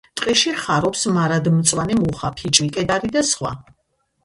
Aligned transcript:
ტყეში 0.19 0.53
ხარობს 0.61 1.03
მარადმწვანე 1.17 1.99
მუხა, 2.01 2.33
ფიჭვი, 2.41 2.73
კედარი 2.79 3.15
და 3.19 3.27
სხვა. 3.35 3.57